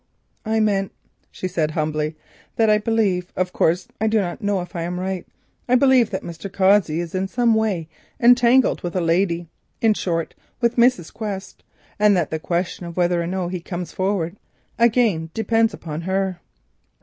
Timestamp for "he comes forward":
13.47-14.37